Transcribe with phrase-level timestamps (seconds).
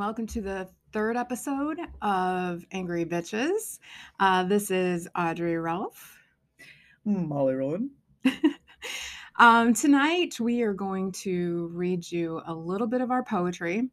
[0.00, 3.78] welcome to the third episode of Angry Bitches.
[4.18, 6.16] Uh, this is Audrey Ralph.
[7.04, 7.90] Molly Rowan.
[9.38, 13.90] um, tonight, we are going to read you a little bit of our poetry,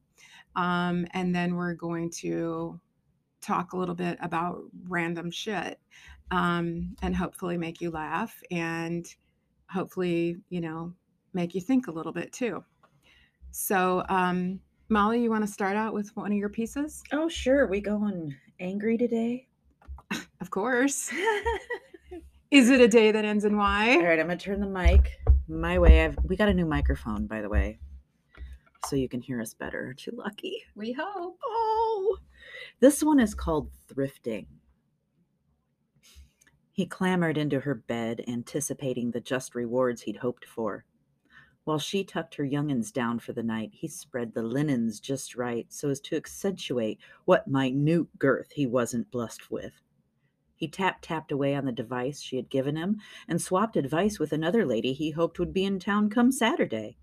[0.55, 2.79] um, and then we're going to
[3.41, 5.77] talk a little bit about random shit
[6.31, 9.13] um, and hopefully make you laugh and
[9.69, 10.93] hopefully, you know,
[11.33, 12.63] make you think a little bit too.
[13.51, 17.03] So, um, Molly, you want to start out with one of your pieces?
[17.11, 17.67] Oh, sure.
[17.67, 19.47] We going angry today?
[20.39, 21.11] Of course.
[22.51, 23.95] Is it a day that ends in Y?
[23.95, 26.05] All right, I'm gonna turn the mic my way.
[26.05, 27.79] I've we got a new microphone, by the way,
[28.85, 29.87] so you can hear us better.
[29.87, 30.63] Aren't you lucky?
[30.75, 31.39] We hope.
[31.43, 32.17] Oh,
[32.79, 34.45] this one is called thrifting.
[36.71, 40.85] He clambered into her bed, anticipating the just rewards he'd hoped for.
[41.67, 45.65] While she tucked her young'uns down for the night, he spread the linens just right
[45.67, 49.73] so as to accentuate what minute girth he wasn't blessed with.
[50.55, 54.31] He tap tapped away on the device she had given him and swapped advice with
[54.31, 56.99] another lady he hoped would be in town come Saturday.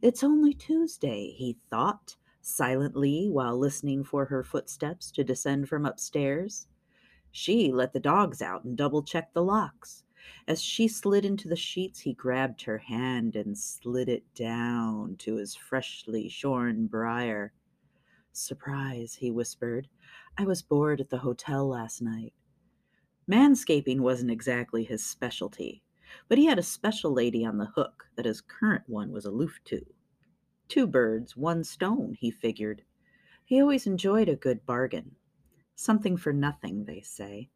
[0.00, 6.66] It's only Tuesday, he thought, silently while listening for her footsteps to descend from upstairs.
[7.32, 10.04] She let the dogs out and double checked the locks.
[10.46, 15.36] As she slid into the sheets, he grabbed her hand and slid it down to
[15.36, 17.52] his freshly shorn briar.
[18.32, 19.88] Surprise, he whispered.
[20.38, 22.32] I was bored at the hotel last night.
[23.30, 25.82] Manscaping wasn't exactly his specialty,
[26.28, 29.60] but he had a special lady on the hook that his current one was aloof
[29.66, 29.84] to.
[30.68, 32.82] Two birds, one stone, he figured.
[33.44, 35.16] He always enjoyed a good bargain.
[35.74, 37.50] Something for nothing, they say.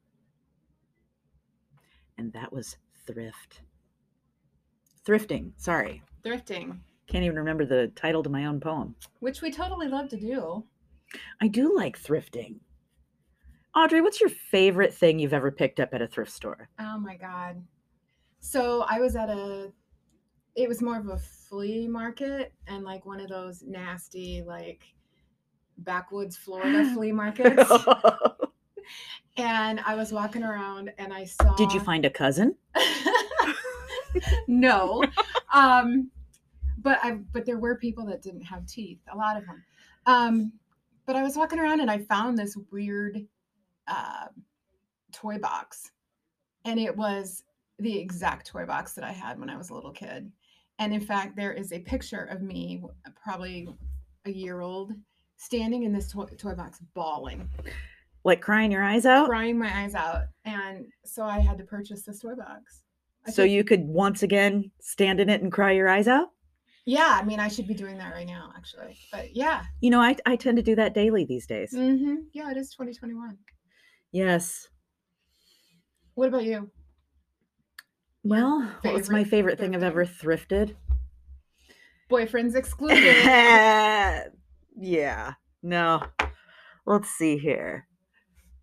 [2.19, 2.77] And that was
[3.07, 3.61] thrift.
[5.07, 6.03] Thrifting, sorry.
[6.25, 8.95] Thrifting, Can't even remember the title to my own poem.
[9.21, 10.65] which we totally love to do.
[11.41, 12.57] I do like thrifting.
[13.77, 16.69] Audrey, what's your favorite thing you've ever picked up at a thrift store?
[16.79, 17.63] Oh my God.
[18.41, 19.71] So I was at a,
[20.57, 24.83] it was more of a flea market and like one of those nasty, like
[25.79, 27.71] backwoods Florida flea markets.
[29.37, 31.55] And I was walking around and I saw.
[31.55, 32.55] Did you find a cousin?
[34.47, 35.05] no.
[35.53, 36.11] Um,
[36.79, 39.65] but I but there were people that didn't have teeth, a lot of them.
[40.07, 40.53] Um,
[41.07, 43.27] but I was walking around and I found this weird
[43.89, 44.27] uh,
[45.13, 45.91] toy box,
[46.65, 47.43] and it was
[47.79, 50.31] the exact toy box that I had when I was a little kid.
[50.79, 52.83] And in fact, there is a picture of me,
[53.23, 53.69] probably
[54.27, 54.93] a year old,
[55.37, 57.49] standing in this toy, toy box, bawling,
[58.25, 59.29] Like crying your eyes out?
[59.29, 60.23] crying my eyes out.
[60.45, 62.83] And so I had to purchase this toy box.
[63.27, 66.29] I So think- you could once again stand in it and cry your eyes out?
[66.87, 68.99] Yeah, I mean, I should be doing that right now, actually.
[69.11, 71.71] But yeah, You know, I, I tend to do that daily these days.
[71.73, 73.39] hmm yeah, it is 2021.
[74.13, 74.69] Yes.
[76.15, 76.71] What about you?
[78.23, 80.77] Well, what's my favorite favorite thing I've ever thrifted?
[82.11, 83.03] Boyfriends excluded.
[84.77, 85.33] yeah.
[85.63, 86.03] No.
[86.87, 87.87] Let's see here.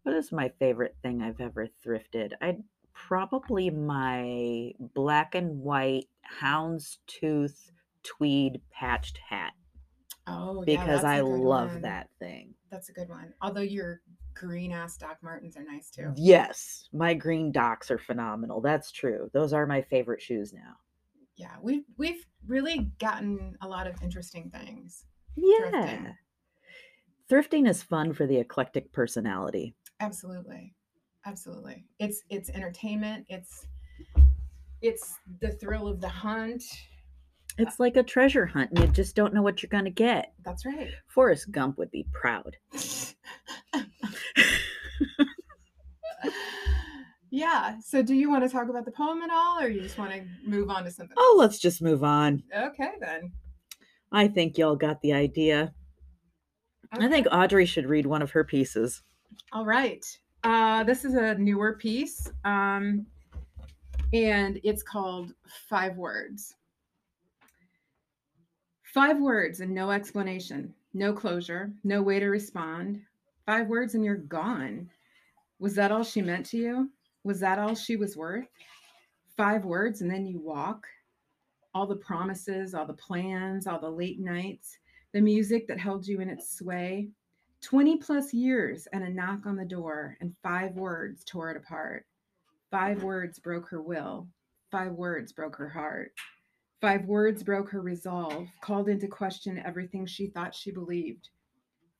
[0.03, 2.31] What is my favorite thing I've ever thrifted?
[2.41, 2.63] I'd
[2.93, 6.07] probably my black and white
[6.41, 7.71] houndstooth
[8.03, 9.53] tweed patched hat
[10.27, 11.81] oh, yeah, because that's a I good love one.
[11.81, 12.53] that thing.
[12.71, 13.33] That's a good one.
[13.41, 14.01] Although your
[14.33, 16.13] green ass Doc Martens are nice too.
[16.15, 18.61] Yes, my green Docs are phenomenal.
[18.61, 19.29] That's true.
[19.33, 20.77] Those are my favorite shoes now.
[21.35, 25.05] Yeah, we've we've really gotten a lot of interesting things.
[25.35, 26.13] Yeah.
[27.29, 29.75] Thrifting is fun for the eclectic personality.
[30.01, 30.73] Absolutely,
[31.25, 31.85] absolutely.
[31.99, 33.25] It's it's entertainment.
[33.29, 33.67] It's
[34.81, 36.63] it's the thrill of the hunt.
[37.57, 40.33] It's like a treasure hunt and you just don't know what you're going to get.
[40.43, 40.89] That's right.
[41.07, 42.57] Forrest Gump would be proud.
[47.29, 47.77] yeah.
[47.83, 50.13] So, do you want to talk about the poem at all, or you just want
[50.13, 51.15] to move on to something?
[51.17, 51.39] Oh, else?
[51.39, 52.43] let's just move on.
[52.57, 53.33] Okay then.
[54.11, 55.73] I think y'all got the idea.
[56.93, 59.01] I think Audrey should read one of her pieces.
[59.53, 60.05] All right.
[60.43, 63.05] Uh, this is a newer piece, um,
[64.13, 65.33] and it's called
[65.69, 66.55] Five Words.
[68.93, 73.01] Five words and no explanation, no closure, no way to respond.
[73.45, 74.89] Five words and you're gone.
[75.59, 76.89] Was that all she meant to you?
[77.23, 78.47] Was that all she was worth?
[79.37, 80.87] Five words and then you walk.
[81.73, 84.77] All the promises, all the plans, all the late nights,
[85.13, 87.07] the music that held you in its sway.
[87.61, 92.05] 20 plus years and a knock on the door, and five words tore it apart.
[92.71, 94.27] Five words broke her will.
[94.71, 96.13] Five words broke her heart.
[96.79, 101.29] Five words broke her resolve, called into question everything she thought she believed.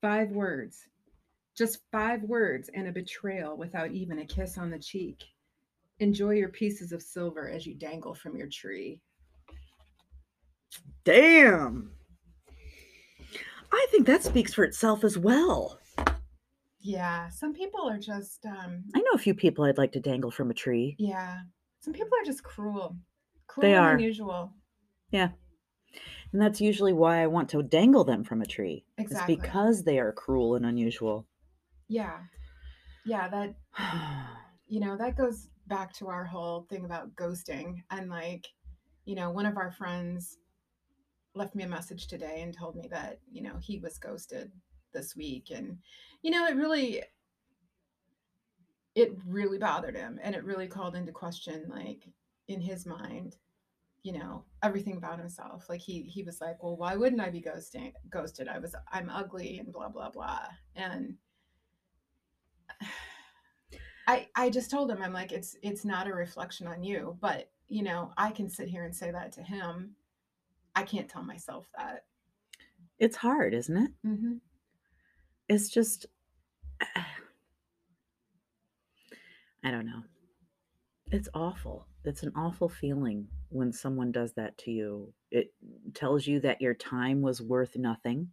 [0.02, 0.88] Five words.
[1.56, 5.24] Just five words and a betrayal without even a kiss on the cheek.
[6.00, 9.00] Enjoy your pieces of silver as you dangle from your tree.
[11.04, 11.92] Damn.
[13.74, 15.80] I think that speaks for itself as well.
[16.80, 20.32] Yeah, some people are just um I know a few people I'd like to dangle
[20.32, 20.96] from a tree.
[21.00, 21.42] yeah.
[21.80, 22.96] Some people are just cruel.
[23.48, 23.94] Cruel They and are.
[23.96, 24.54] unusual.
[25.10, 25.30] Yeah,
[26.32, 28.86] and that's usually why I want to dangle them from a tree.
[28.98, 29.34] Exactly.
[29.34, 31.28] It's because they are cruel and unusual.
[31.88, 32.20] Yeah.
[33.06, 33.56] Yeah, that
[34.68, 37.82] you know, that goes back to our whole thing about ghosting.
[37.90, 38.48] And like,
[39.06, 40.38] you know, one of our friends
[41.34, 44.52] left me a message today and told me that, you know, he was ghosted
[44.94, 45.52] this week.
[45.54, 45.78] And,
[46.22, 47.04] you know, it really,
[48.96, 50.20] it really bothered him.
[50.22, 52.08] And it really called into question, like,
[52.48, 53.38] in his mind,
[54.04, 55.68] you know, everything about himself.
[55.70, 58.48] Like he he was like, Well, why wouldn't I be ghosting ghosted?
[58.48, 60.48] I was I'm ugly and blah blah blah.
[60.76, 61.16] And
[64.08, 67.52] I I just told him I'm like it's it's not a reflection on you, but
[67.68, 69.96] you know, I can sit here and say that to him.
[70.76, 72.06] I can't tell myself that.
[73.00, 73.92] it's hard, isn't it?
[74.04, 74.34] hmm
[75.50, 76.06] It's just
[79.64, 80.02] I don't know.
[81.12, 81.88] It's awful.
[82.06, 85.14] It's an awful feeling when someone does that to you.
[85.30, 85.54] It
[85.94, 88.30] tells you that your time was worth nothing,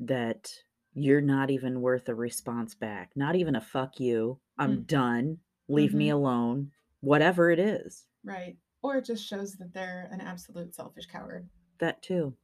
[0.00, 0.52] that
[0.94, 4.38] you're not even worth a response back, not even a fuck you.
[4.58, 4.86] I'm Mm.
[4.86, 5.38] done.
[5.68, 6.72] Leave me alone.
[7.00, 8.06] Whatever it is.
[8.22, 8.56] Right.
[8.82, 11.48] Or it just shows that they're an absolute selfish coward
[11.78, 12.34] That too.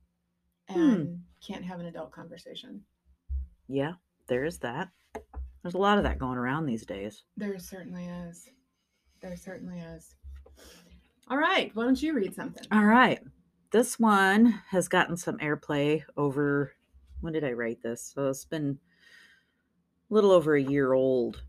[0.69, 0.81] Hmm.
[0.81, 2.83] and can't have an adult conversation.
[3.69, 3.93] Yeah,
[4.27, 4.89] there is that.
[5.63, 7.25] There's a lot of that going around these days.
[7.37, 8.49] There certainly is.
[9.21, 10.15] There certainly is.
[11.29, 11.71] All right.
[11.75, 12.65] Why don't you read something?
[12.71, 13.21] All right.
[13.73, 16.73] This one has gotten some airplay over
[17.21, 18.13] when did I write this?
[18.15, 18.79] So it's been
[20.11, 21.43] a little over a year old.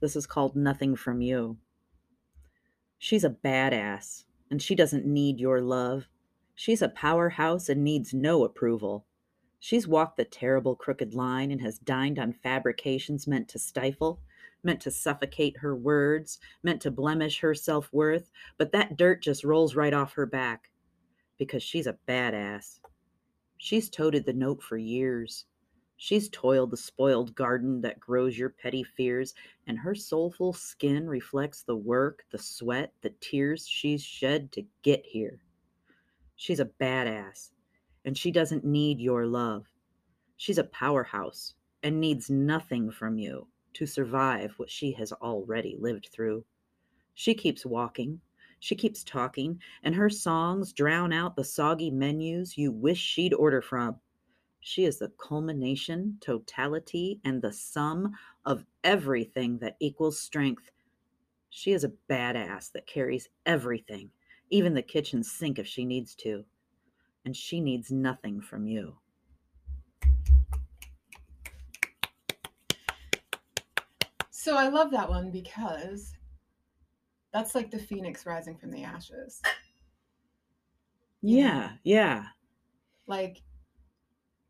[0.00, 1.56] This is called Nothing From You.
[2.98, 6.08] She's a badass and she doesn't need your love.
[6.54, 9.04] She's a powerhouse and needs no approval.
[9.58, 14.20] She's walked the terrible crooked line and has dined on fabrications meant to stifle,
[14.62, 19.42] meant to suffocate her words, meant to blemish her self worth, but that dirt just
[19.42, 20.70] rolls right off her back
[21.38, 22.78] because she's a badass.
[23.56, 25.46] She's toted the note for years.
[26.04, 29.32] She's toiled the spoiled garden that grows your petty fears,
[29.66, 35.02] and her soulful skin reflects the work, the sweat, the tears she's shed to get
[35.06, 35.40] here.
[36.36, 37.52] She's a badass,
[38.04, 39.64] and she doesn't need your love.
[40.36, 46.10] She's a powerhouse and needs nothing from you to survive what she has already lived
[46.12, 46.44] through.
[47.14, 48.20] She keeps walking,
[48.60, 53.62] she keeps talking, and her songs drown out the soggy menus you wish she'd order
[53.62, 54.00] from.
[54.66, 58.14] She is the culmination, totality, and the sum
[58.46, 60.70] of everything that equals strength.
[61.50, 64.10] She is a badass that carries everything,
[64.48, 66.46] even the kitchen sink if she needs to.
[67.26, 68.96] And she needs nothing from you.
[74.30, 76.16] So I love that one because
[77.34, 79.42] that's like the phoenix rising from the ashes.
[81.20, 82.28] Yeah, yeah.
[83.06, 83.42] Like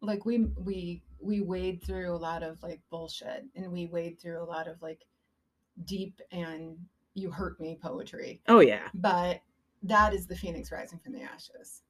[0.05, 4.43] like we we we wade through a lot of like bullshit and we wade through
[4.43, 5.07] a lot of like
[5.85, 6.77] deep and
[7.15, 8.43] you hurt me poetry.
[8.49, 8.89] Oh, yeah.
[8.93, 9.41] But
[9.83, 11.83] that is the phoenix rising from the ashes.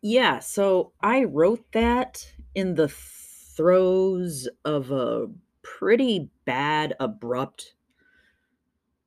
[0.00, 5.26] Yeah, so I wrote that in the throes of a
[5.62, 7.74] pretty bad, abrupt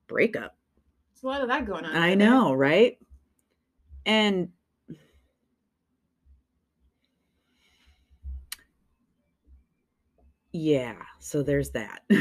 [0.08, 0.58] breakup.
[1.14, 1.96] There's a lot of that going on.
[1.96, 2.98] I know, right?
[4.06, 4.50] And
[10.54, 12.02] yeah, so there's that.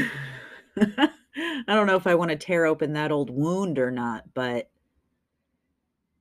[0.77, 4.69] I don't know if I want to tear open that old wound or not, but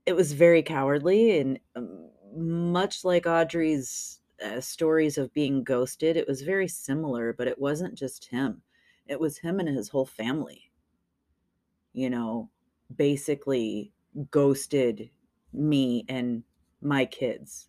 [0.07, 6.27] it was very cowardly and um, much like Audrey's uh, stories of being ghosted, it
[6.27, 8.63] was very similar, but it wasn't just him.
[9.07, 10.71] It was him and his whole family.
[11.93, 12.51] You know,
[12.97, 13.93] basically
[14.31, 15.11] ghosted
[15.53, 16.45] me and
[16.81, 17.69] my kids.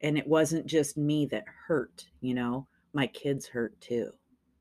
[0.00, 2.66] And it wasn't just me that hurt, you know,
[2.96, 4.10] my kids hurt too.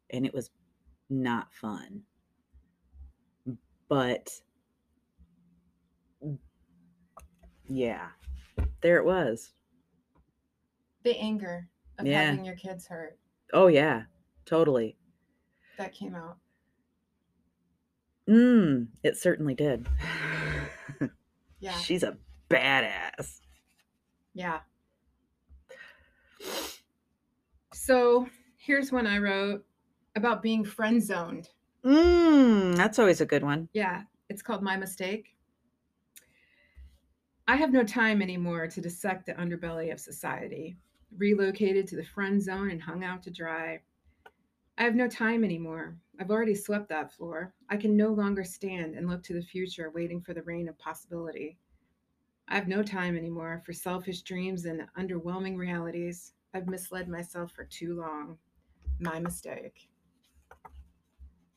[0.09, 0.49] And it was
[1.09, 2.01] not fun.
[3.87, 4.29] But
[7.69, 8.07] yeah,
[8.81, 9.53] there it was.
[11.03, 12.23] The anger of Yeah.
[12.25, 13.17] having your kids hurt
[13.53, 14.03] Oh, yeah,
[14.45, 14.97] totally.
[15.77, 16.37] that came out.
[18.27, 19.87] Mm, it certainly did.
[21.59, 21.77] Yeah.
[21.79, 22.17] She's a
[22.49, 23.39] badass.
[24.33, 24.59] Yeah.
[27.85, 28.27] So
[28.57, 29.63] here's one I wrote
[30.15, 31.51] about being friend zoned.
[31.85, 33.69] Mm, that's always a good one.
[33.73, 35.35] Yeah, it's called My Mistake.
[37.47, 40.77] I have no time anymore to dissect the underbelly of society.
[41.15, 43.81] Relocated to the friend zone and hung out to dry.
[44.79, 45.95] I have no time anymore.
[46.19, 47.53] I've already swept that floor.
[47.69, 50.79] I can no longer stand and look to the future, waiting for the rain of
[50.79, 51.59] possibility.
[52.47, 56.33] I have no time anymore for selfish dreams and underwhelming realities.
[56.55, 58.37] I've misled myself for too long.
[58.99, 59.89] My mistake.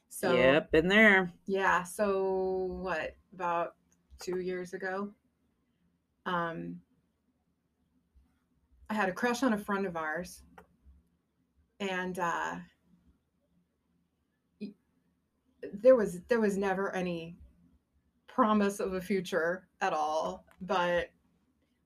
[0.09, 1.33] So, yep, been there.
[1.47, 3.76] yeah, so what, about
[4.19, 5.11] two years ago?
[6.26, 6.81] Um,
[8.90, 10.43] I had a crush on a friend of ours,
[11.78, 12.57] and uh,
[15.73, 17.37] there was there was never any
[18.26, 21.11] promise of a future at all, but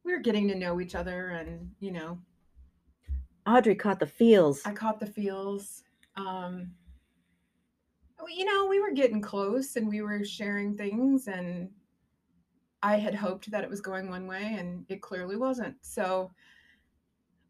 [0.02, 2.18] we were getting to know each other, and you know,
[3.46, 4.62] Audrey caught the feels.
[4.64, 5.82] I caught the feels.
[6.16, 6.72] Um,
[8.28, 11.70] you know, we were getting close and we were sharing things, and
[12.82, 15.76] I had hoped that it was going one way, and it clearly wasn't.
[15.82, 16.30] So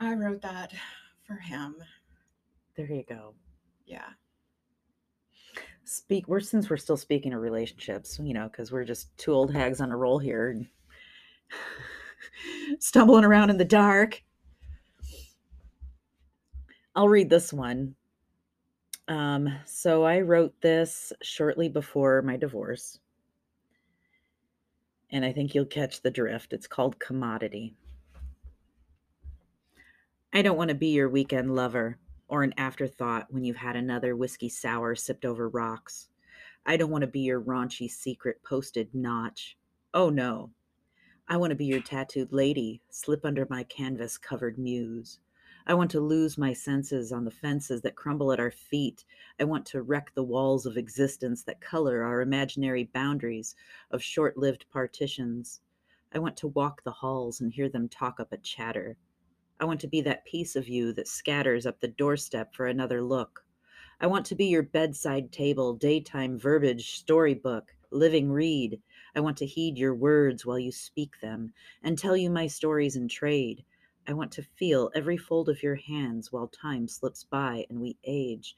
[0.00, 0.72] I wrote that
[1.24, 1.76] for him.
[2.76, 3.34] There you go.
[3.84, 4.08] Yeah.
[5.84, 6.26] Speak.
[6.26, 9.80] We're since we're still speaking of relationships, you know, because we're just two old hags
[9.80, 10.66] on a roll here, and
[12.78, 14.22] stumbling around in the dark.
[16.94, 17.94] I'll read this one.
[19.08, 22.98] Um, so I wrote this shortly before my divorce.
[25.10, 26.52] And I think you'll catch the drift.
[26.52, 27.74] It's called Commodity.
[30.32, 34.16] I don't want to be your weekend lover or an afterthought when you've had another
[34.16, 36.08] whiskey sour sipped over rocks.
[36.64, 39.58] I don't want to be your raunchy secret posted notch.
[39.92, 40.50] Oh no.
[41.28, 45.18] I want to be your tattooed lady, slip under my canvas covered muse.
[45.66, 49.04] I want to lose my senses on the fences that crumble at our feet.
[49.38, 53.54] I want to wreck the walls of existence that color our imaginary boundaries
[53.92, 55.60] of short lived partitions.
[56.12, 58.96] I want to walk the halls and hear them talk up a chatter.
[59.60, 63.00] I want to be that piece of you that scatters up the doorstep for another
[63.00, 63.44] look.
[64.00, 68.80] I want to be your bedside table, daytime verbiage, storybook, living read.
[69.14, 71.52] I want to heed your words while you speak them
[71.84, 73.64] and tell you my stories in trade.
[74.04, 77.96] I want to feel every fold of your hands while time slips by and we
[78.02, 78.56] age.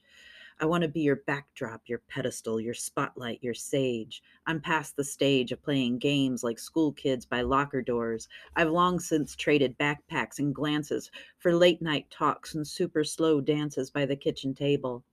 [0.58, 4.22] I want to be your backdrop, your pedestal, your spotlight, your sage.
[4.46, 8.28] I'm past the stage of playing games like school kids by locker doors.
[8.56, 13.90] I've long since traded backpacks and glances for late night talks and super slow dances
[13.90, 15.04] by the kitchen table.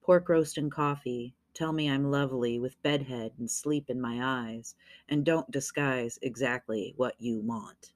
[0.00, 1.34] Pork roast and coffee.
[1.52, 4.74] Tell me I'm lovely with bedhead and sleep in my eyes,
[5.08, 7.92] and don't disguise exactly what you want.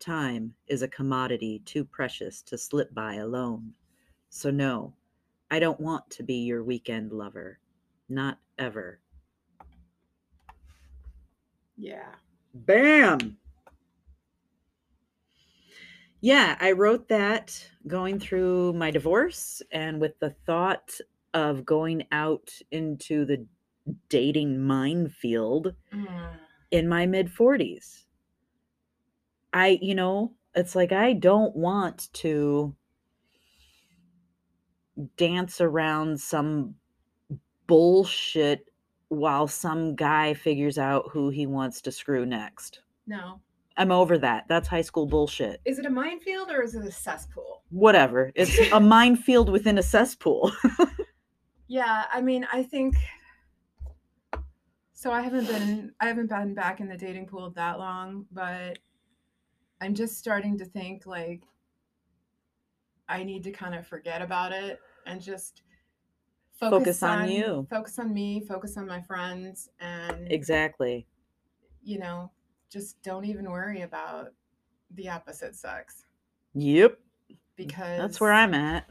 [0.00, 3.72] Time is a commodity too precious to slip by alone.
[4.30, 4.94] So, no,
[5.50, 7.58] I don't want to be your weekend lover.
[8.08, 8.98] Not ever.
[11.76, 12.14] Yeah.
[12.54, 13.36] Bam!
[16.22, 20.98] Yeah, I wrote that going through my divorce and with the thought
[21.32, 23.46] of going out into the
[24.08, 26.38] dating minefield Mm.
[26.70, 28.06] in my mid 40s.
[29.52, 32.74] I, you know, it's like I don't want to
[35.16, 36.74] dance around some
[37.66, 38.66] bullshit
[39.08, 42.80] while some guy figures out who he wants to screw next.
[43.06, 43.40] No.
[43.76, 44.44] I'm over that.
[44.48, 45.60] That's high school bullshit.
[45.64, 47.62] Is it a minefield or is it a cesspool?
[47.70, 48.30] Whatever.
[48.34, 50.52] It's a minefield within a cesspool.
[51.70, 52.96] Yeah, I mean, I think
[54.92, 58.80] so I haven't been I haven't been back in the dating pool that long, but
[59.80, 61.44] I'm just starting to think like
[63.08, 65.62] I need to kind of forget about it and just
[66.58, 67.66] Focus on you.
[67.70, 71.06] Focus on me, focus on my friends and exactly.
[71.82, 72.30] you know,
[72.70, 74.34] just don't even worry about
[74.90, 76.04] the opposite sex
[76.54, 76.98] Yep.
[77.56, 78.90] because That's where I'm at.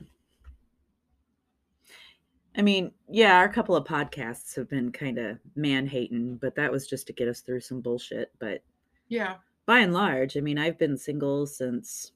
[2.57, 6.71] I mean, yeah, our couple of podcasts have been kind of man hating, but that
[6.71, 8.31] was just to get us through some bullshit.
[8.39, 8.63] But
[9.07, 9.35] Yeah.
[9.69, 12.11] By and large, I mean, I've been single since,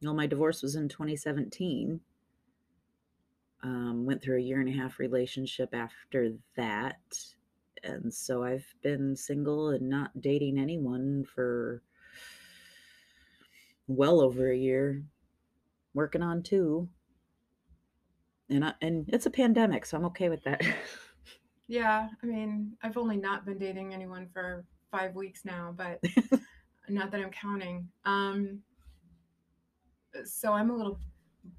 [0.00, 1.98] well, my divorce was in 2017.
[3.64, 7.00] Um, went through a year and a half relationship after that.
[7.82, 11.82] And so I've been single and not dating anyone for
[13.88, 15.02] well over a year,
[15.94, 16.88] working on two.
[18.48, 20.62] And I, and it's a pandemic, so I'm okay with that.
[21.66, 26.02] Yeah, I mean, I've only not been dating anyone for five weeks now, but
[26.90, 27.88] not that I'm counting.
[28.04, 28.60] Um,
[30.24, 30.98] so I'm a little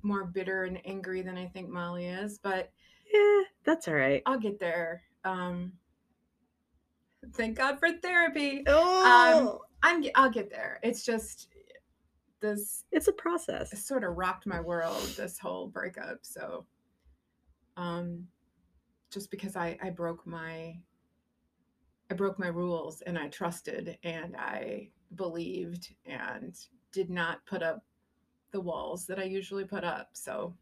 [0.01, 2.71] more bitter and angry than I think Molly is, but
[3.11, 4.21] Yeah, that's all right.
[4.25, 5.03] I'll get there.
[5.23, 5.73] Um,
[7.33, 8.63] thank God for therapy.
[8.67, 10.79] Oh, I'm I'll get there.
[10.83, 11.47] It's just
[12.41, 13.73] this it's a process.
[13.73, 16.19] It sort of rocked my world this whole breakup.
[16.21, 16.65] So,
[17.77, 18.27] um,
[19.11, 20.75] just because I I broke my
[22.11, 26.55] I broke my rules and I trusted and I believed and
[26.91, 27.83] did not put up
[28.51, 30.09] the walls that I usually put up.
[30.13, 30.55] So,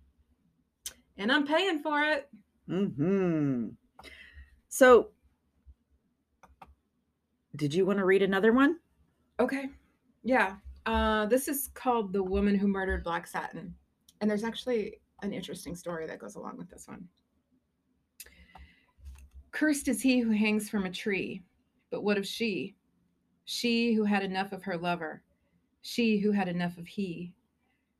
[1.17, 2.29] and I'm paying for it.
[2.67, 3.69] Hmm.
[4.69, 5.09] So,
[7.55, 8.77] did you want to read another one?
[9.39, 9.69] Okay.
[10.23, 10.55] Yeah.
[10.85, 13.73] Uh, this is called The Woman Who Murdered Black Satin.
[14.21, 17.07] And there's actually an interesting story that goes along with this one.
[19.51, 21.43] Cursed is he who hangs from a tree.
[21.89, 22.75] But what of she?
[23.49, 25.23] She who had enough of her lover.
[25.81, 27.33] She who had enough of he.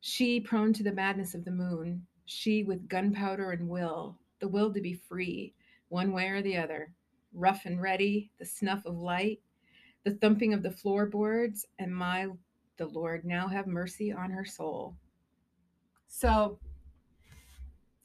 [0.02, 2.06] She prone to the madness of the moon.
[2.26, 5.54] She with gunpowder and will, the will to be free,
[5.88, 6.92] one way or the other.
[7.34, 9.40] Rough and ready, the snuff of light,
[10.04, 12.28] the thumping of the floorboards, and my
[12.76, 14.98] the Lord now have mercy on her soul.
[16.10, 16.60] So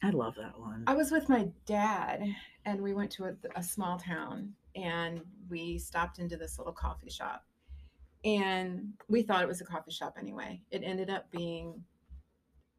[0.01, 0.85] I love that one.
[0.87, 2.23] I was with my dad,
[2.65, 7.11] and we went to a, a small town, and we stopped into this little coffee
[7.11, 7.45] shop,
[8.25, 10.61] and we thought it was a coffee shop anyway.
[10.71, 11.83] It ended up being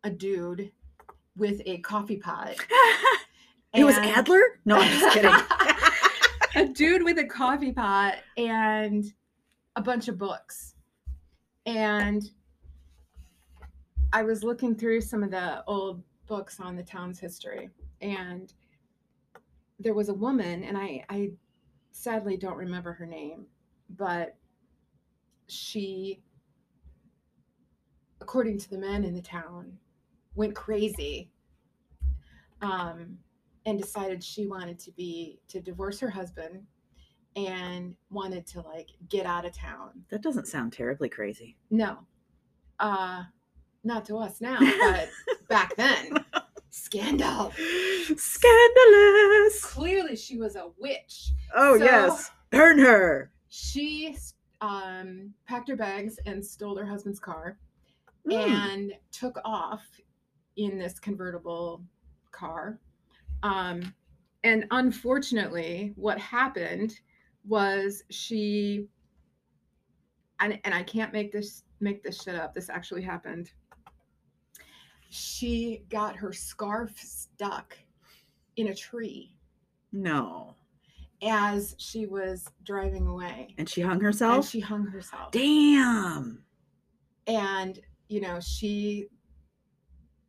[0.04, 0.72] a dude
[1.36, 2.56] with a coffee pot.
[3.74, 4.42] it was Adler?
[4.66, 5.32] No, I'm just kidding.
[6.56, 9.06] a dude with a coffee pot and
[9.76, 10.76] a bunch of books.
[11.66, 12.30] And
[14.12, 17.70] I was looking through some of the old books on the town's history,
[18.02, 18.54] and
[19.80, 21.32] there was a woman, and I, I
[21.92, 23.46] sadly don't remember her name,
[23.90, 24.36] but
[25.48, 26.22] she,
[28.22, 29.78] according to the men in the town,
[30.36, 31.32] went crazy
[32.62, 33.18] um,
[33.66, 36.64] and decided she wanted to be to divorce her husband
[37.36, 39.90] and wanted to like get out of town.
[40.10, 41.58] that doesn't sound terribly crazy.
[41.70, 42.00] No,
[42.80, 43.24] uh,
[43.84, 45.10] not to us now, but
[45.50, 46.14] back then,
[46.70, 47.52] scandal.
[48.16, 49.63] Scandalous.
[50.16, 51.32] She was a witch.
[51.56, 52.32] Oh, So- yes.
[52.52, 53.32] Burn her.
[53.50, 54.16] She
[54.62, 57.58] um, packed her bags and stole her husband's car
[58.28, 58.48] Mm.
[58.48, 59.84] and took off
[60.56, 61.84] in this convertible
[62.32, 62.80] car.
[63.44, 63.94] Um,
[64.46, 67.00] and unfortunately, what happened
[67.46, 68.88] was she
[70.40, 72.54] and, and I can't make this make this shit up.
[72.54, 73.52] This actually happened.
[75.10, 77.78] She got her scarf stuck
[78.56, 79.36] in a tree
[79.94, 80.56] No.
[81.22, 83.56] as she was driving away.
[83.58, 84.36] And she hung herself?
[84.38, 85.32] And she hung herself.
[85.32, 86.44] Damn.
[87.28, 87.80] and
[88.10, 89.08] you know she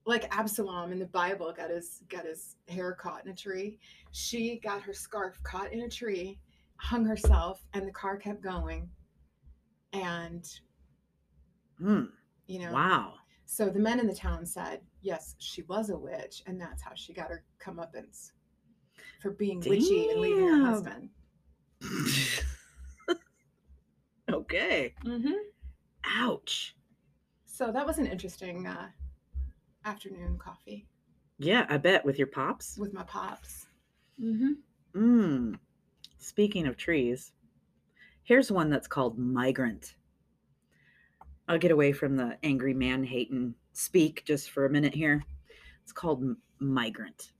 [0.06, 3.78] like absalom in the bible got his got his hair caught in a tree
[4.12, 6.38] she got her scarf caught in a tree
[6.76, 8.88] hung herself and the car kept going
[9.92, 10.48] and
[11.78, 12.04] Hmm.
[12.46, 13.14] you know Wow.
[13.46, 16.92] so the men in the town said yes she was a witch and that's how
[16.94, 18.30] she got her comeuppance
[19.20, 21.08] for being witchy and leaving her husband
[24.32, 24.94] okay.
[25.02, 25.30] hmm
[26.06, 26.74] Ouch.
[27.46, 28.88] so that was an interesting uh,
[29.84, 30.86] afternoon coffee
[31.38, 32.76] Yeah, I bet with your pops.
[32.78, 33.66] with my pops
[34.22, 34.52] mm-hmm.
[34.94, 35.58] Mmm.
[36.18, 37.32] Speaking of trees,
[38.22, 39.94] here's one that's called Migrant.
[41.48, 45.22] I'll get away from the angry man hating speak just for a minute here.
[45.82, 46.24] It's called
[46.60, 47.32] Migrant.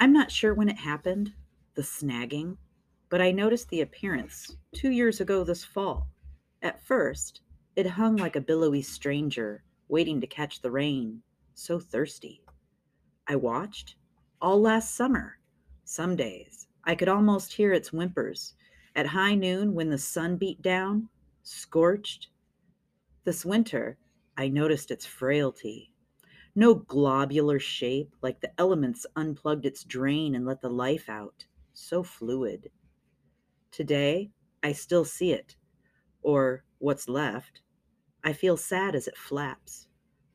[0.00, 1.32] I'm not sure when it happened,
[1.74, 2.56] the snagging,
[3.08, 6.08] but I noticed the appearance two years ago this fall.
[6.62, 7.40] At first,
[7.74, 11.22] it hung like a billowy stranger waiting to catch the rain,
[11.54, 12.42] so thirsty.
[13.26, 13.96] I watched
[14.40, 15.38] all last summer.
[15.84, 18.54] Some days I could almost hear its whimpers.
[18.94, 21.08] At high noon, when the sun beat down,
[21.42, 22.28] scorched.
[23.24, 23.98] This winter,
[24.36, 25.92] I noticed its frailty.
[26.58, 31.46] No globular shape, like the elements unplugged its drain and let the life out.
[31.72, 32.72] So fluid.
[33.70, 35.56] Today, I still see it,
[36.22, 37.62] or what's left.
[38.24, 39.88] I feel sad as it flaps.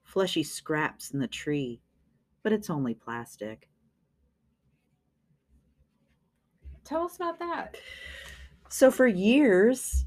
[0.03, 1.81] Fleshy scraps in the tree,
[2.43, 3.69] but it's only plastic.
[6.83, 7.77] tell us about that
[8.69, 10.05] So for years,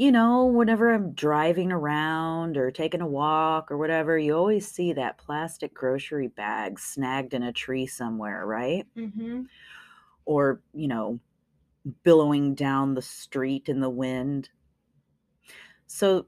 [0.00, 4.94] you know, whenever I'm driving around or taking a walk or whatever, you always see
[4.94, 8.86] that plastic grocery bag snagged in a tree somewhere, right?
[8.96, 9.42] mm-hmm.
[10.24, 11.20] Or, you know,
[12.02, 14.48] billowing down the street in the wind.
[15.86, 16.24] So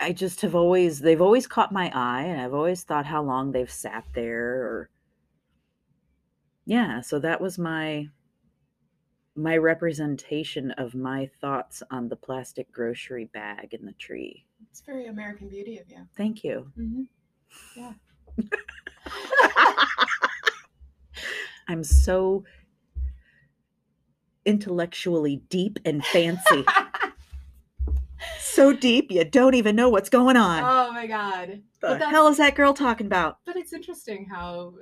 [0.00, 3.52] I just have always they've always caught my eye and I've always thought how long
[3.52, 4.90] they've sat there or
[6.64, 8.08] yeah, so that was my
[9.36, 14.46] my representation of my thoughts on the plastic grocery bag in the tree.
[14.70, 16.06] It's very American Beauty of you.
[16.16, 16.70] Thank you.
[16.78, 17.02] Mm-hmm.
[17.76, 17.92] Yeah.
[21.68, 22.44] I'm so
[24.44, 26.64] intellectually deep and fancy.
[28.40, 30.62] so deep you don't even know what's going on.
[30.64, 31.62] oh my God.
[31.80, 33.38] What the hell is that girl talking about?
[33.44, 34.74] But it's interesting how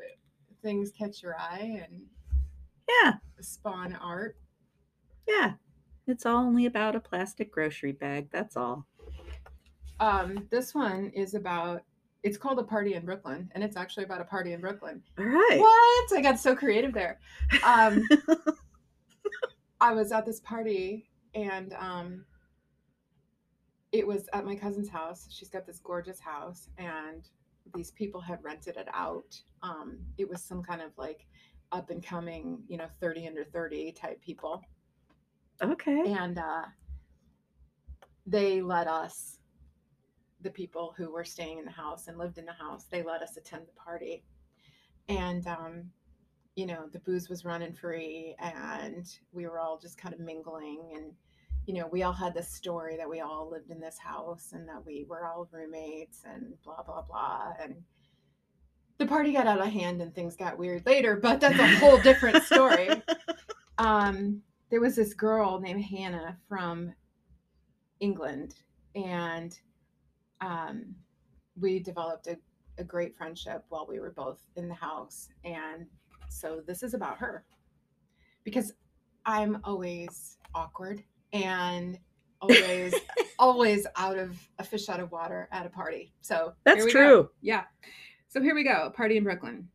[0.63, 2.03] things catch your eye and
[3.03, 4.37] Yeah, spawn art.
[5.29, 5.53] Yeah.
[6.07, 8.29] It's all only about a plastic grocery bag.
[8.31, 8.87] That's all.
[10.01, 11.83] Um, this one is about.
[12.23, 15.03] It's called a party in Brooklyn, and it's actually about a party in Brooklyn.
[15.19, 15.59] All right.
[15.59, 16.19] What?
[16.19, 17.21] I got so creative there.
[17.67, 18.03] Um,
[19.81, 22.25] I was at this party and um,
[23.93, 25.27] it was at my cousin's house.
[25.31, 27.29] She's got this gorgeous house and
[27.75, 29.39] these people had rented it out.
[29.63, 31.27] Um, it was some kind of like
[31.71, 34.63] up and coming, you know, 30 under 30 type people.
[35.63, 36.13] Okay.
[36.13, 36.65] And uh,
[38.27, 39.39] they let us,
[40.41, 43.23] the people who were staying in the house and lived in the house, they let
[43.23, 44.25] us attend the party.
[45.09, 45.91] And, um,
[46.57, 50.93] you know, the booze was running free and we were all just kind of mingling.
[50.95, 51.13] And,
[51.67, 54.69] you know, we all had this story that we all lived in this house and
[54.69, 57.53] that we were all roommates and blah, blah, blah.
[57.61, 57.75] And
[58.99, 61.99] the party got out of hand and things got weird later, but that's a whole
[61.99, 62.89] different story.
[63.77, 64.43] Um,
[64.75, 66.93] there was this girl named Hannah from
[68.01, 68.57] England,
[68.97, 69.57] and
[70.41, 70.97] um,
[71.61, 72.37] we developed a,
[72.79, 75.29] a great friendship while we were both in the house.
[75.45, 75.87] And
[76.29, 77.45] so this is about her
[78.43, 78.73] because
[79.25, 81.97] I'm always awkward and
[82.41, 82.97] always,
[83.39, 86.13] always out of a fish out of water at a party.
[86.21, 86.99] So That's we go.
[86.99, 87.31] true.
[87.43, 87.63] Yeah.
[88.27, 89.69] So here we go, party in Brooklyn.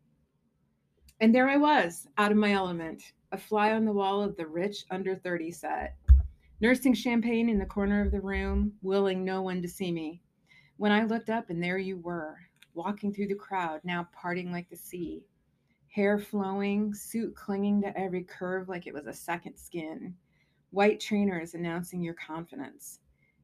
[1.21, 4.47] And there I was, out of my element, a fly on the wall of the
[4.47, 5.95] rich under 30 set,
[6.61, 10.21] nursing champagne in the corner of the room, willing no one to see me.
[10.77, 12.37] When I looked up, and there you were,
[12.73, 15.23] walking through the crowd, now parting like the sea,
[15.89, 20.15] hair flowing, suit clinging to every curve like it was a second skin,
[20.71, 22.99] white trainers announcing your confidence.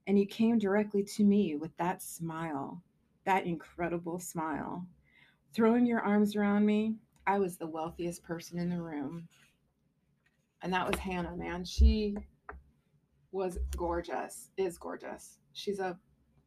[0.07, 2.81] And you came directly to me with that smile,
[3.25, 4.85] that incredible smile.
[5.53, 6.95] Throwing your arms around me,
[7.27, 9.27] I was the wealthiest person in the room.
[10.65, 11.63] And that was Hannah, man.
[11.63, 12.17] She
[13.31, 15.37] was gorgeous, is gorgeous.
[15.53, 15.95] She's a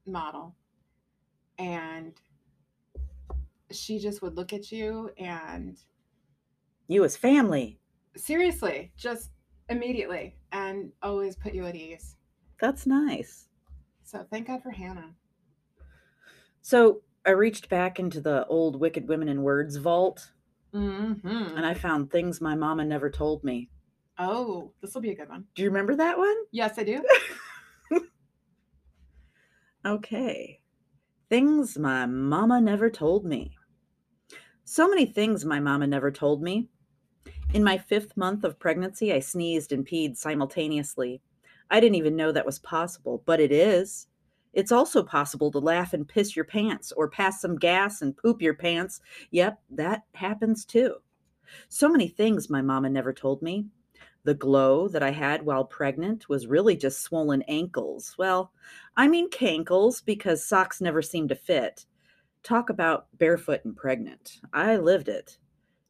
[0.06, 0.56] model.
[1.56, 2.14] And
[3.70, 5.78] she just would look at you and
[6.88, 7.78] You as family.
[8.16, 9.30] seriously, just
[9.68, 12.16] immediately and always put you at ease.
[12.60, 13.46] That's nice.
[14.02, 15.14] So thank God for Hannah.
[16.60, 20.32] So I reached back into the old Wicked Women in Words vault
[20.74, 21.56] Mm-hmm.
[21.56, 23.70] and I found things my mama never told me.
[24.18, 25.44] Oh, this will be a good one.
[25.54, 26.36] Do you remember that one?
[26.50, 27.02] Yes, I do.
[29.86, 30.60] Okay.
[31.30, 33.52] Things my mama never told me.
[34.64, 36.68] So many things my mama never told me.
[37.54, 41.22] In my fifth month of pregnancy, I sneezed and peed simultaneously.
[41.70, 44.08] I didn't even know that was possible, but it is.
[44.52, 48.42] It's also possible to laugh and piss your pants or pass some gas and poop
[48.42, 49.00] your pants.
[49.30, 50.96] Yep, that happens too.
[51.68, 53.66] So many things my mama never told me.
[54.28, 58.14] The glow that I had while pregnant was really just swollen ankles.
[58.18, 58.52] Well,
[58.94, 61.86] I mean cankles because socks never seem to fit.
[62.42, 64.42] Talk about barefoot and pregnant.
[64.52, 65.38] I lived it.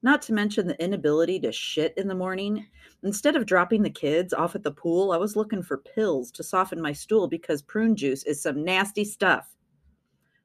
[0.04, 2.68] Not to mention the inability to shit in the morning.
[3.02, 6.44] Instead of dropping the kids off at the pool, I was looking for pills to
[6.44, 9.52] soften my stool because prune juice is some nasty stuff.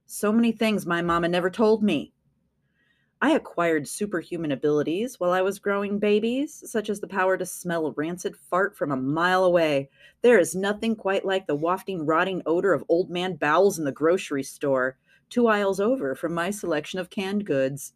[0.08, 2.13] So many things my mama never told me.
[3.24, 7.88] I acquired superhuman abilities while I was growing babies, such as the power to smell
[7.88, 9.90] a rancid fart from a mile away.
[10.22, 13.94] There is nothing quite like the wafting, rotting odor of old man bowels in the
[13.94, 14.98] grocery store,
[15.30, 17.94] two aisles over from my selection of canned goods.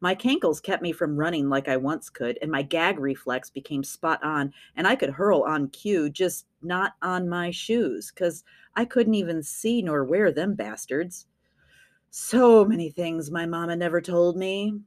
[0.00, 3.82] My cankles kept me from running like I once could, and my gag reflex became
[3.82, 8.44] spot on, and I could hurl on cue, just not on my shoes, 'cause
[8.76, 11.26] I couldn't even see nor wear them bastards.
[12.18, 14.80] So many things my mama never told me.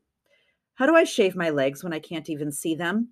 [0.74, 3.10] How do I shave my legs when I can't even see them?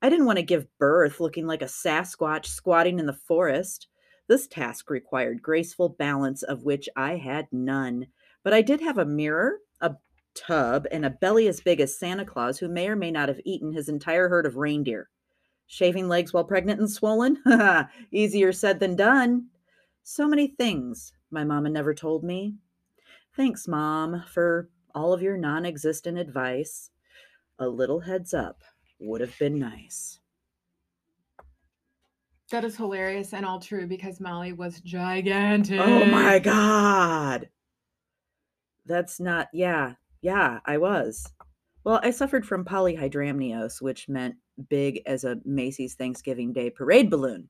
[0.00, 3.88] I didn't want to give birth looking like a Sasquatch squatting in the forest.
[4.28, 8.06] This task required graceful balance, of which I had none.
[8.44, 9.96] But I did have a mirror, a
[10.36, 13.40] tub, and a belly as big as Santa Claus, who may or may not have
[13.44, 15.08] eaten his entire herd of reindeer.
[15.66, 17.42] Shaving legs while pregnant and swollen?
[18.12, 19.48] Easier said than done.
[20.04, 22.54] So many things My mama never told me.
[23.38, 26.90] Thanks, Mom, for all of your non existent advice.
[27.60, 28.62] A little heads up
[28.98, 30.18] would have been nice.
[32.50, 35.78] That is hilarious and all true because Molly was gigantic.
[35.80, 37.48] Oh my God.
[38.86, 41.32] That's not, yeah, yeah, I was.
[41.84, 44.34] Well, I suffered from polyhydramnios, which meant
[44.68, 47.48] big as a Macy's Thanksgiving Day parade balloon.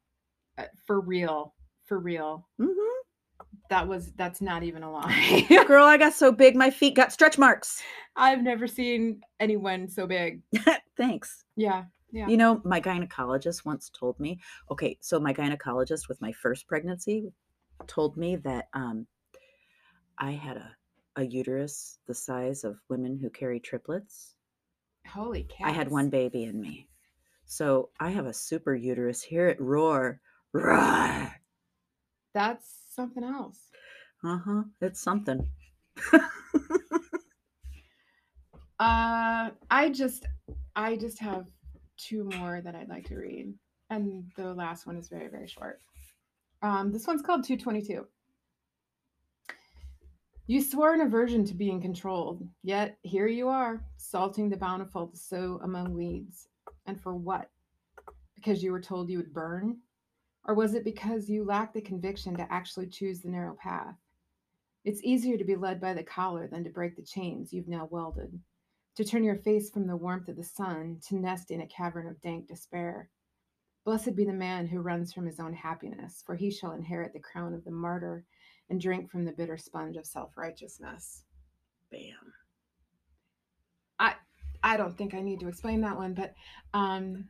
[0.58, 1.54] Uh, For real.
[1.86, 2.46] For real.
[2.58, 2.87] hmm
[3.68, 5.46] That was that's not even a lie.
[5.66, 7.82] Girl, I got so big, my feet got stretch marks.
[8.16, 10.42] I've never seen anyone so big.
[10.96, 11.44] Thanks.
[11.56, 11.84] Yeah.
[12.10, 12.28] Yeah.
[12.28, 17.30] You know, my gynecologist once told me, okay, so my gynecologist with my first pregnancy
[17.86, 19.06] told me that um,
[20.16, 20.76] I had a,
[21.16, 24.34] a uterus the size of women who carry triplets.
[25.06, 25.66] Holy cow.
[25.66, 26.88] I had one baby in me.
[27.44, 30.20] So I have a super uterus here at Roar.
[30.52, 31.32] Roar.
[32.34, 33.60] That's something else.
[34.24, 34.62] Uh huh.
[34.80, 35.48] It's something.
[38.80, 40.26] Uh I just
[40.76, 41.46] I just have
[41.96, 43.52] two more that I'd like to read.
[43.90, 45.80] And the last one is very, very short.
[46.62, 48.06] Um, this one's called 222.
[50.46, 55.16] You swore an aversion to being controlled, yet here you are, salting the bountiful to
[55.16, 56.48] sow among weeds.
[56.86, 57.50] And for what?
[58.34, 59.78] Because you were told you would burn?
[60.48, 63.94] Or was it because you lacked the conviction to actually choose the narrow path?
[64.82, 67.86] It's easier to be led by the collar than to break the chains you've now
[67.90, 68.40] welded,
[68.96, 72.08] to turn your face from the warmth of the sun to nest in a cavern
[72.08, 73.10] of dank despair.
[73.84, 77.20] Blessed be the man who runs from his own happiness, for he shall inherit the
[77.20, 78.24] crown of the martyr
[78.70, 81.24] and drink from the bitter sponge of self righteousness.
[81.90, 82.32] Bam.
[83.98, 84.14] I
[84.62, 86.34] I don't think I need to explain that one, but
[86.72, 87.28] um,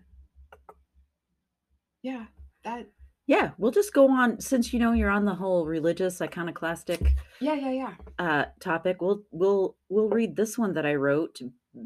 [2.03, 2.27] yeah,
[2.63, 2.87] that
[3.29, 7.53] Yeah, we'll just go on since you know you're on the whole religious iconoclastic yeah
[7.53, 7.95] yeah yeah.
[8.19, 9.03] uh topic.
[9.03, 11.39] We'll we'll we'll read this one that I wrote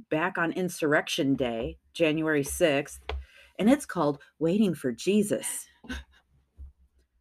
[0.09, 3.01] back on Insurrection Day, January 6th,
[3.59, 5.67] and it's called Waiting for Jesus.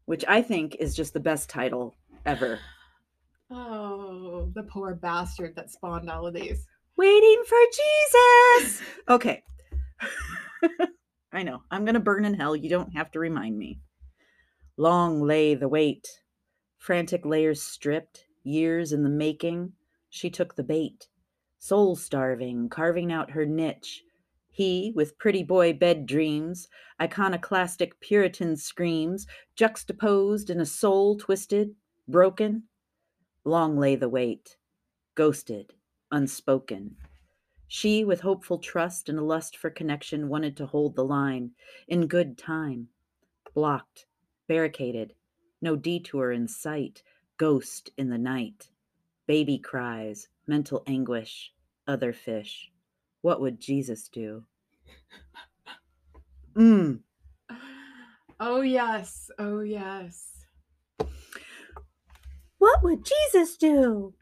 [0.05, 2.59] Which I think is just the best title ever.
[3.49, 6.67] Oh, the poor bastard that spawned all of these.
[6.95, 7.57] Waiting for
[8.61, 8.81] Jesus.
[9.09, 9.43] Okay.
[11.33, 11.63] I know.
[11.71, 12.55] I'm going to burn in hell.
[12.55, 13.79] You don't have to remind me.
[14.81, 16.07] Long lay the wait.
[16.75, 19.73] Frantic layers stripped, years in the making.
[20.09, 21.07] She took the bait.
[21.59, 24.03] Soul starving, carving out her niche.
[24.49, 26.67] He, with pretty boy bed dreams,
[26.99, 31.75] iconoclastic Puritan screams, juxtaposed in a soul twisted,
[32.07, 32.63] broken.
[33.43, 34.57] Long lay the wait.
[35.13, 35.75] Ghosted,
[36.09, 36.95] unspoken.
[37.67, 41.51] She, with hopeful trust and a lust for connection, wanted to hold the line
[41.87, 42.87] in good time.
[43.53, 44.07] Blocked,
[44.51, 45.13] barricaded,
[45.61, 47.03] no detour in sight,
[47.37, 48.67] ghost in the night.
[49.25, 51.53] Baby cries, mental anguish,
[51.87, 52.69] other fish.
[53.21, 54.43] What would Jesus do?
[56.57, 56.99] Mm.
[58.41, 60.45] Oh yes, oh yes.
[62.57, 64.13] What would Jesus do?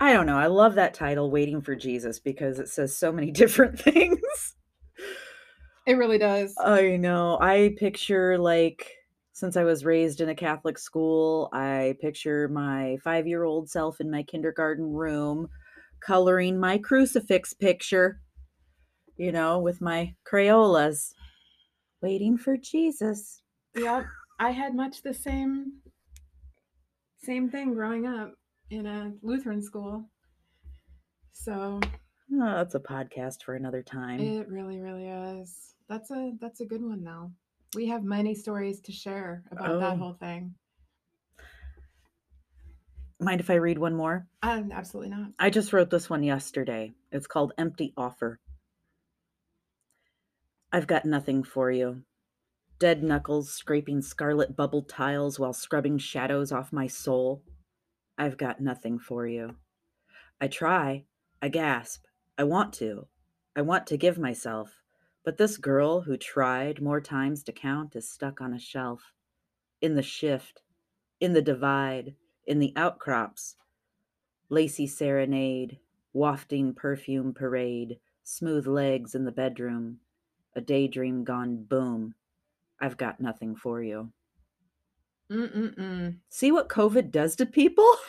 [0.00, 0.36] I don't know.
[0.36, 4.56] I love that title, Waiting for Jesus, because it says so many different things.
[5.86, 6.56] It really does.
[6.58, 7.38] I know.
[7.40, 8.90] I picture like
[9.34, 14.22] since I was raised in a Catholic school, I picture my 5-year-old self in my
[14.22, 15.48] kindergarten room
[16.00, 18.20] coloring my crucifix picture,
[19.16, 21.12] you know, with my Crayolas,
[22.00, 23.42] waiting for Jesus.
[23.74, 24.06] Yep,
[24.38, 25.80] I had much the same
[27.18, 28.34] same thing growing up
[28.70, 30.10] in a Lutheran school.
[31.32, 31.80] So
[32.32, 34.20] Oh, that's a podcast for another time.
[34.20, 35.74] it really, really is.
[35.88, 37.32] That's a that's a good one though.
[37.74, 39.96] We have many stories to share about that Oh.
[39.96, 40.54] whole thing.
[43.20, 44.26] Mind if I read one more?
[44.42, 45.32] Um, absolutely not.
[45.38, 46.92] I just wrote this one yesterday.
[47.10, 48.38] It's called Empty Offer.
[50.72, 52.02] I've got nothing for you.
[52.78, 57.42] Dead knuckles scraping scarlet bubble tiles while scrubbing shadows off my soul.
[58.18, 59.56] I've got nothing for you.
[60.40, 61.04] I try.
[61.40, 62.04] I gasp.
[62.36, 63.06] I want to.
[63.56, 64.82] I want to give myself.
[65.24, 69.12] But this girl who tried more times to count is stuck on a shelf.
[69.80, 70.62] In the shift.
[71.20, 72.14] In the divide.
[72.46, 73.56] In the outcrops
[74.48, 75.78] lacy serenade,
[76.12, 79.98] wafting perfume parade, smooth legs in the bedroom,
[80.54, 82.14] a daydream gone boom.
[82.80, 84.12] I've got nothing for you.
[85.30, 86.16] Mm-mm-mm.
[86.28, 87.90] See what COVID does to people?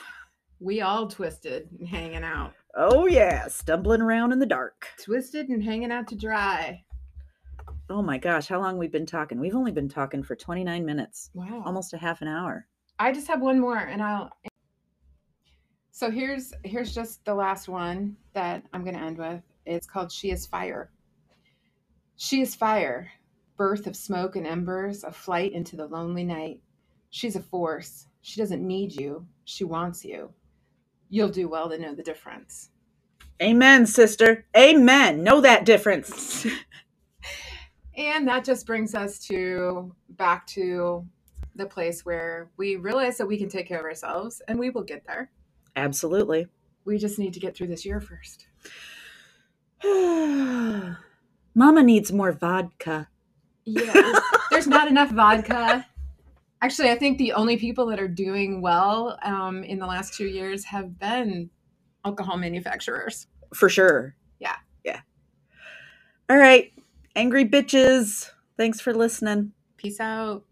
[0.62, 2.54] We all twisted and hanging out.
[2.78, 4.88] Oh, yeah, stumbling around in the dark.
[5.04, 6.85] Twisted and hanging out to dry.
[7.90, 9.40] Oh my gosh, how long we've been talking?
[9.40, 11.62] We've only been talking for 29 minutes, Wow.
[11.66, 12.68] almost a half an hour.
[12.98, 14.32] I just have one more and I'll
[15.92, 19.42] So here's here's just the last one that I'm going to end with.
[19.66, 20.90] It's called She is Fire.
[22.18, 23.12] She is fire,
[23.58, 26.62] birth of smoke and embers, a flight into the lonely night.
[27.10, 28.08] She's a force.
[28.22, 29.28] She doesn't need you.
[29.44, 30.32] She wants you.
[31.10, 32.70] You'll do well to know the difference.
[33.42, 34.46] Amen, sister.
[34.56, 35.24] Amen.
[35.24, 36.48] Know that difference.
[37.98, 41.06] And that just brings us to back to
[41.56, 44.84] the place where we realize that we can take care of ourselves and we will
[44.84, 45.32] get there.
[45.76, 46.48] Absolutely.
[46.84, 48.48] We just need to get through this year first.
[51.56, 53.08] Mama needs more vodka.
[53.64, 54.20] Yeah,
[54.52, 55.86] there's, not enough vodka.
[56.62, 60.28] Actually, I think the only people that are doing well um, in the last two
[60.28, 61.50] years have been
[62.04, 63.28] alcohol manufacturers.
[63.54, 64.16] For sure.
[64.40, 64.58] Yeah.
[64.84, 65.02] Yeah.
[66.30, 66.72] All right.
[67.16, 68.32] Angry bitches.
[68.58, 69.54] Thanks for listening.
[69.78, 70.44] Peace out.